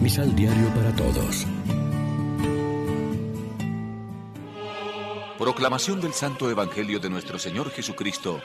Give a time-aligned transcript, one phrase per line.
[0.00, 1.46] Misal Diario para Todos.
[5.38, 8.40] Proclamación del Santo Evangelio de nuestro Señor Jesucristo,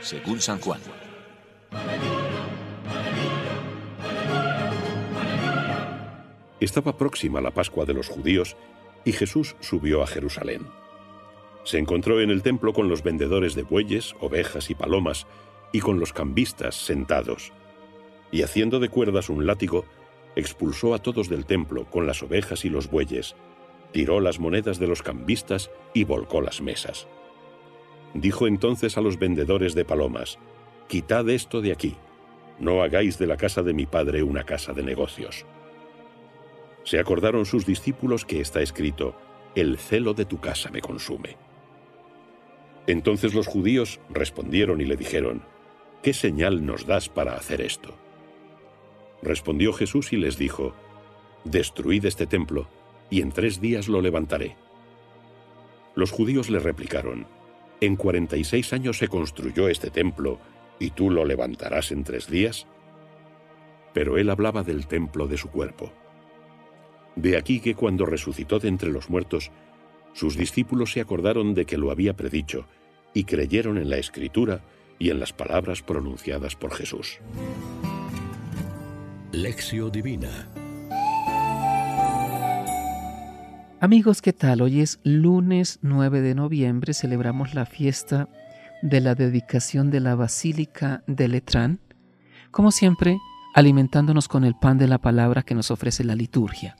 [0.00, 0.80] según San Juan.
[6.58, 8.56] Estaba próxima la Pascua de los judíos
[9.04, 10.66] y Jesús subió a Jerusalén.
[11.64, 15.26] Se encontró en el templo con los vendedores de bueyes, ovejas y palomas,
[15.70, 17.52] y con los cambistas sentados.
[18.30, 19.84] Y haciendo de cuerdas un látigo,
[20.36, 23.34] expulsó a todos del templo con las ovejas y los bueyes,
[23.92, 27.06] tiró las monedas de los cambistas y volcó las mesas.
[28.14, 30.38] Dijo entonces a los vendedores de palomas,
[30.88, 31.96] Quitad esto de aquí,
[32.58, 35.46] no hagáis de la casa de mi padre una casa de negocios.
[36.84, 39.14] Se acordaron sus discípulos que está escrito,
[39.54, 41.36] El celo de tu casa me consume.
[42.86, 45.42] Entonces los judíos respondieron y le dijeron,
[46.02, 47.94] ¿Qué señal nos das para hacer esto?
[49.22, 50.74] Respondió Jesús y les dijo,
[51.44, 52.68] Destruid este templo,
[53.08, 54.56] y en tres días lo levantaré.
[55.94, 57.26] Los judíos le replicaron,
[57.80, 60.38] ¿En cuarenta y seis años se construyó este templo,
[60.78, 62.66] y tú lo levantarás en tres días?
[63.92, 65.92] Pero él hablaba del templo de su cuerpo.
[67.14, 69.50] De aquí que cuando resucitó de entre los muertos,
[70.14, 72.66] sus discípulos se acordaron de que lo había predicho,
[73.14, 74.62] y creyeron en la Escritura
[74.98, 77.18] y en las palabras pronunciadas por Jesús.
[79.32, 80.28] Lección Divina
[83.80, 84.60] Amigos, ¿qué tal?
[84.60, 88.28] Hoy es lunes 9 de noviembre, celebramos la fiesta
[88.82, 91.80] de la dedicación de la Basílica de Letrán,
[92.50, 93.16] como siempre,
[93.54, 96.76] alimentándonos con el pan de la palabra que nos ofrece la liturgia.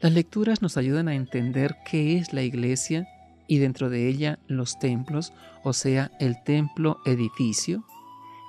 [0.00, 3.08] Las lecturas nos ayudan a entender qué es la iglesia
[3.46, 7.82] y dentro de ella los templos, o sea, el templo edificio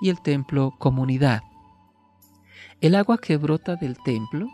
[0.01, 1.41] y el templo comunidad.
[2.85, 4.47] El agua que brota del templo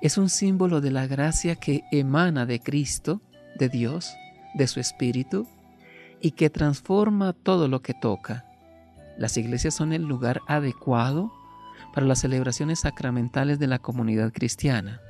[0.00, 3.20] es un símbolo de la gracia que emana de Cristo,
[3.54, 4.14] de Dios,
[4.54, 5.46] de su Espíritu,
[6.22, 8.46] y que transforma todo lo que toca.
[9.18, 11.30] Las iglesias son el lugar adecuado
[11.92, 15.02] para las celebraciones sacramentales de la comunidad cristiana.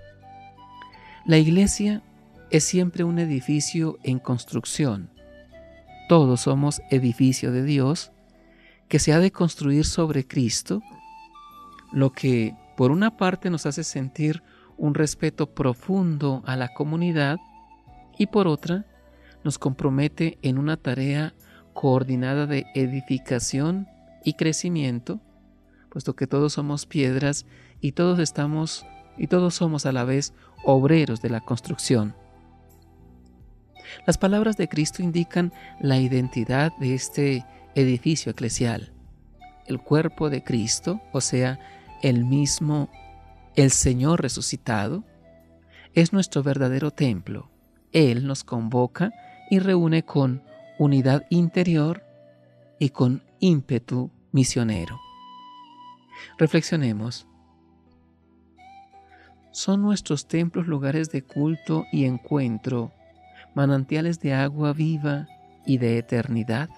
[1.25, 2.03] La iglesia
[2.51, 5.09] es siempre un edificio en construcción.
[6.09, 8.11] Todos somos edificio de Dios
[8.89, 10.83] que se ha de construir sobre Cristo,
[11.93, 14.43] lo que por una parte nos hace sentir
[14.77, 17.39] un respeto profundo a la comunidad
[18.19, 18.87] y por otra
[19.45, 21.35] nos compromete en una tarea
[21.73, 23.89] coordinada de edificación
[24.25, 25.21] y crecimiento,
[25.91, 27.47] puesto que todos somos piedras
[27.81, 28.87] y todos estamos
[29.17, 30.35] y todos somos a la vez
[30.65, 32.15] obreros de la construcción.
[34.07, 38.93] Las palabras de Cristo indican la identidad de este edificio eclesial.
[39.67, 41.59] El cuerpo de Cristo, o sea,
[42.03, 42.89] el mismo
[43.57, 45.05] el Señor resucitado
[45.95, 47.51] es nuestro verdadero templo.
[47.93, 49.13] Él nos convoca
[49.51, 50.43] y reúne con
[50.79, 52.03] unidad interior
[52.79, 54.99] y con ímpetu misionero.
[56.39, 57.27] Reflexionemos.
[59.51, 62.93] ¿Son nuestros templos lugares de culto y encuentro,
[63.55, 65.27] manantiales de agua viva
[65.67, 66.71] y de eternidad?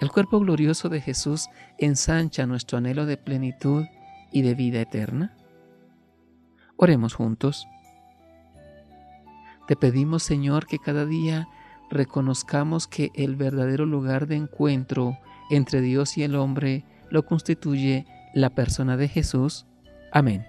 [0.00, 3.84] El cuerpo glorioso de Jesús ensancha nuestro anhelo de plenitud
[4.32, 5.36] y de vida eterna?
[6.78, 7.68] Oremos juntos.
[9.68, 11.48] Te pedimos, Señor, que cada día
[11.90, 15.18] reconozcamos que el verdadero lugar de encuentro
[15.50, 19.66] entre Dios y el hombre lo constituye la persona de Jesús.
[20.12, 20.46] Amén.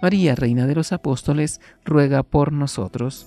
[0.00, 3.26] María, Reina de los Apóstoles, ruega por nosotros.